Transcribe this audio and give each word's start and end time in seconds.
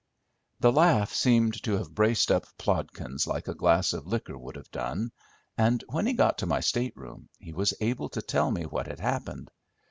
The 0.61 0.71
laugh 0.71 1.13
seemed 1.13 1.61
to 1.61 1.73
have 1.77 1.93
braced 1.93 2.31
up 2.31 2.45
Plodkins 2.57 3.27
like 3.27 3.47
a 3.47 3.53
glass 3.53 3.93
of 3.93 4.07
liquor 4.07 4.35
would 4.35 4.55
have 4.55 4.71
done, 4.71 5.11
and 5.59 5.83
when 5.89 6.05
we 6.05 6.13
got 6.13 6.39
to 6.39 6.47
my 6.47 6.59
state 6.61 6.97
room 6.97 7.29
he 7.37 7.53
was 7.53 7.75
able 7.79 8.09
to 8.17 8.21
tell 8.23 8.49
me 8.49 8.63
what 8.65 8.87
had 8.87 8.99
happened. 8.99 9.51